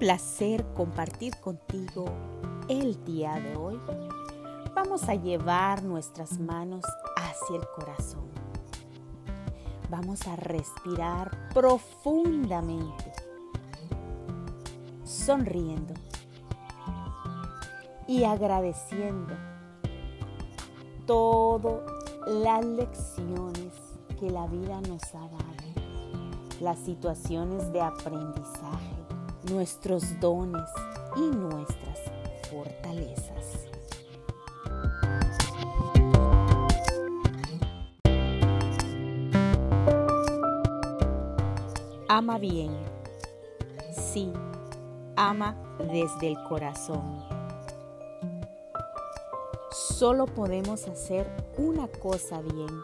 [0.00, 2.06] placer compartir contigo
[2.68, 3.78] el día de hoy.
[4.74, 6.82] Vamos a llevar nuestras manos
[7.16, 8.30] hacia el corazón.
[9.90, 13.12] Vamos a respirar profundamente,
[15.04, 15.92] sonriendo
[18.08, 19.34] y agradeciendo
[21.04, 21.82] todas
[22.26, 23.74] las lecciones
[24.18, 25.60] que la vida nos ha dado,
[26.62, 29.09] las situaciones de aprendizaje,
[29.44, 30.68] nuestros dones
[31.16, 31.98] y nuestras
[32.50, 33.70] fortalezas.
[42.08, 42.70] Ama bien.
[43.92, 44.32] Sí,
[45.16, 47.24] ama desde el corazón.
[49.70, 52.82] Solo podemos hacer una cosa bien.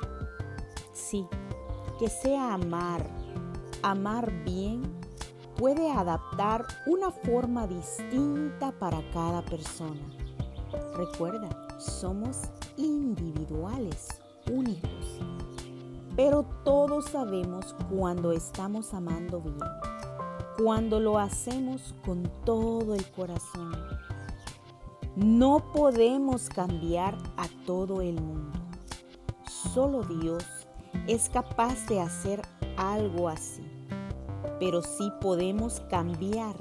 [0.93, 1.27] Sí,
[1.99, 3.05] que sea amar.
[3.83, 4.96] Amar bien
[5.57, 10.01] puede adaptar una forma distinta para cada persona.
[10.95, 11.49] Recuerda,
[11.79, 12.43] somos
[12.77, 14.09] individuales,
[14.51, 15.19] únicos.
[16.15, 19.59] Pero todos sabemos cuando estamos amando bien,
[20.63, 23.75] cuando lo hacemos con todo el corazón.
[25.15, 28.59] No podemos cambiar a todo el mundo.
[29.73, 30.45] Solo Dios
[31.07, 32.43] es capaz de hacer
[32.77, 33.76] algo así
[34.59, 36.57] pero sí podemos cambiar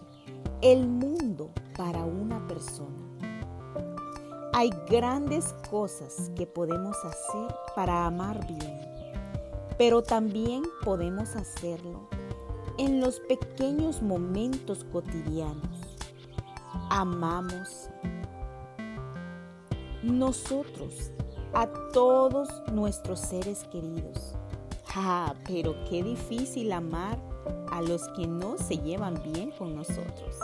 [0.62, 3.06] el mundo para una persona.
[4.54, 8.80] Hay grandes cosas que podemos hacer para amar bien,
[9.78, 12.08] pero también podemos hacerlo
[12.78, 15.98] en los pequeños momentos cotidianos.
[16.90, 17.90] Amamos
[20.04, 21.12] nosotros
[21.54, 24.36] a todos nuestros seres queridos.
[24.96, 27.20] Ah, pero qué difícil amar
[27.72, 30.36] a los que no se llevan bien con nosotros.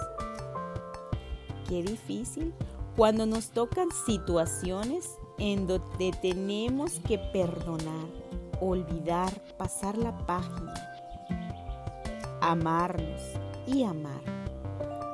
[1.68, 2.54] Qué difícil
[2.96, 8.08] cuando nos tocan situaciones en donde tenemos que perdonar,
[8.60, 10.74] olvidar, pasar la página,
[12.42, 13.22] amarnos
[13.66, 14.22] y amar,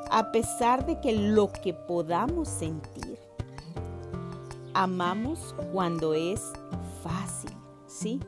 [0.09, 3.19] a pesar de que lo que podamos sentir,
[4.73, 6.41] amamos cuando es
[7.03, 8.19] fácil, ¿sí?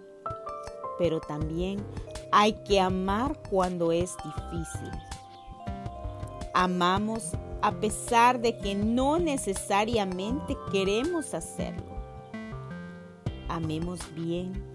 [0.97, 1.83] Pero también
[2.31, 4.91] hay que amar cuando es difícil.
[6.53, 7.31] Amamos
[7.61, 11.83] a pesar de que no necesariamente queremos hacerlo.
[13.47, 14.69] Amemos bien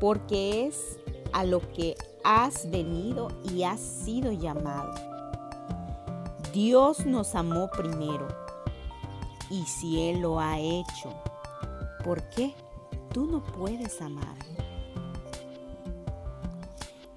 [0.00, 0.98] porque es
[1.32, 4.94] a lo que has venido y has sido llamado.
[6.52, 8.28] Dios nos amó primero
[9.50, 11.10] y si Él lo ha hecho,
[12.04, 12.54] ¿por qué
[13.12, 14.53] tú no puedes amar?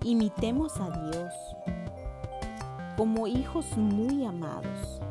[0.08, 1.34] Imitemos a Dios
[2.96, 5.02] como hijos muy amados.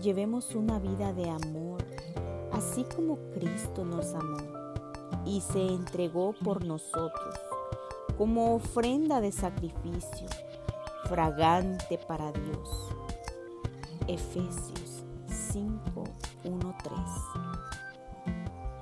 [0.00, 1.84] Llevemos una vida de amor,
[2.52, 4.38] así como Cristo nos amó
[5.26, 7.34] y se entregó por nosotros
[8.16, 10.28] como ofrenda de sacrificio
[11.04, 12.94] fragante para Dios.
[14.08, 16.02] Efesios 5,
[16.44, 16.98] 1, 3.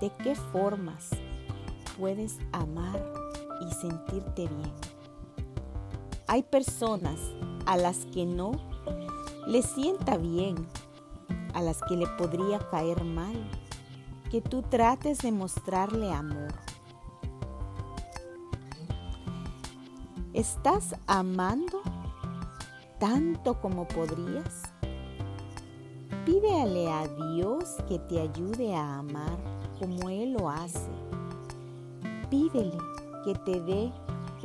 [0.00, 1.10] ¿De qué formas
[1.98, 3.23] puedes amar
[3.84, 4.72] sentirte bien.
[6.26, 7.20] Hay personas
[7.66, 8.52] a las que no
[9.46, 10.66] le sienta bien,
[11.52, 13.36] a las que le podría caer mal,
[14.30, 16.54] que tú trates de mostrarle amor.
[20.32, 21.82] ¿Estás amando
[22.98, 24.62] tanto como podrías?
[26.24, 29.36] Pídele a Dios que te ayude a amar
[29.78, 30.90] como Él lo hace.
[32.30, 32.93] Pídele
[33.24, 33.92] que te dé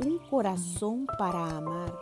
[0.04, 1.92] un corazón para amar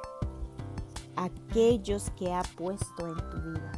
[1.16, 3.72] a aquellos que ha puesto en tu vida.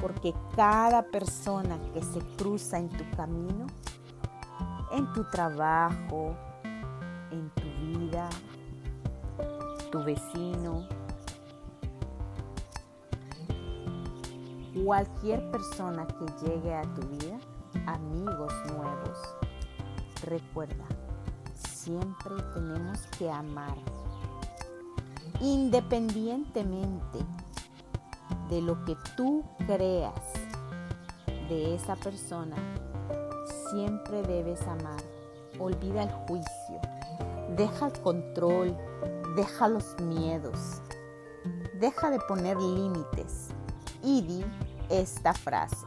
[0.00, 3.66] Porque cada persona que se cruza en tu camino,
[4.92, 6.36] en tu trabajo,
[7.30, 8.28] en tu vida,
[9.90, 10.86] tu vecino,
[14.84, 17.38] cualquier persona que llegue a tu vida,
[17.86, 19.18] amigos nuevos,
[20.22, 20.84] recuerda,
[21.88, 23.76] siempre tenemos que amar,
[25.40, 27.18] independientemente
[28.50, 30.20] de lo que tú creas
[31.48, 32.56] de esa persona,
[33.70, 35.00] siempre debes amar.
[35.58, 36.80] Olvida el juicio,
[37.56, 38.76] deja el control,
[39.34, 40.82] deja los miedos,
[41.80, 43.48] deja de poner límites.
[44.02, 44.44] Y di
[44.90, 45.86] esta frase.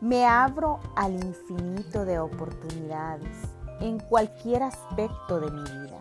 [0.00, 5.98] Me abro al infinito de oportunidades en cualquier aspecto de mi vida.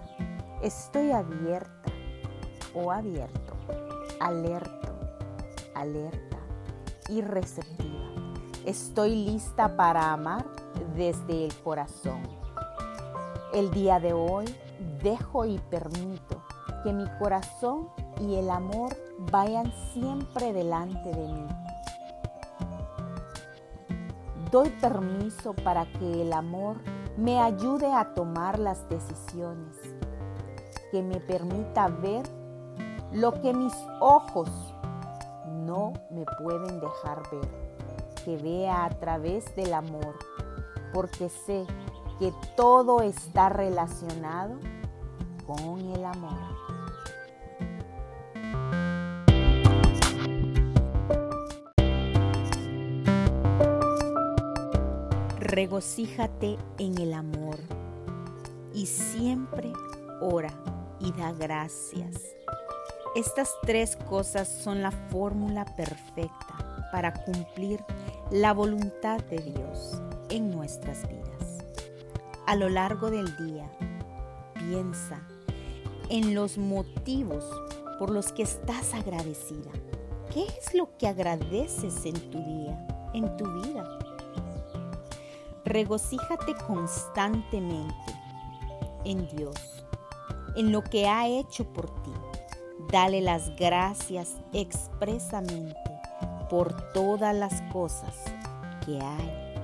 [0.61, 1.91] Estoy abierta,
[2.73, 3.53] o abierto,
[4.19, 4.87] alerto,
[5.75, 6.37] alerta
[7.09, 8.07] y receptiva.
[8.65, 10.45] Estoy lista para amar
[10.95, 12.21] desde el corazón.
[13.53, 14.45] El día de hoy
[15.01, 16.43] dejo y permito
[16.83, 17.89] que mi corazón
[18.19, 18.95] y el amor
[19.31, 21.47] vayan siempre delante de mí.
[24.51, 26.77] Doy permiso para que el amor
[27.17, 29.75] me ayude a tomar las decisiones,
[30.91, 32.23] que me permita ver
[33.11, 34.49] lo que mis ojos
[35.65, 37.49] no me pueden dejar ver,
[38.23, 40.15] que vea a través del amor,
[40.93, 41.65] porque sé
[42.19, 44.55] que todo está relacionado
[45.45, 46.56] con el amor.
[55.47, 57.55] Regocíjate en el amor
[58.73, 59.71] y siempre
[60.19, 60.51] ora
[60.99, 62.21] y da gracias.
[63.15, 67.79] Estas tres cosas son la fórmula perfecta para cumplir
[68.29, 71.63] la voluntad de Dios en nuestras vidas.
[72.45, 73.71] A lo largo del día,
[74.53, 75.21] piensa
[76.09, 77.45] en los motivos
[77.99, 79.71] por los que estás agradecida.
[80.33, 83.97] ¿Qué es lo que agradeces en tu día, en tu vida?
[85.67, 87.93] Regocíjate constantemente
[89.03, 89.83] en Dios,
[90.55, 92.13] en lo que ha hecho por ti.
[92.89, 95.75] Dale las gracias expresamente
[96.49, 98.15] por todas las cosas
[98.85, 99.55] que hay